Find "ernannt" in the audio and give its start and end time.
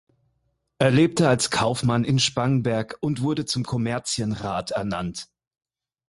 4.71-5.29